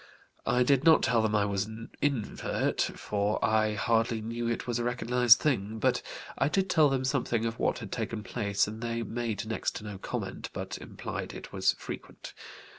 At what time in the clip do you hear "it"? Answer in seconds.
4.47-4.65, 11.35-11.53